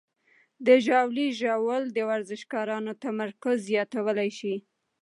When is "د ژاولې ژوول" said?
0.65-1.83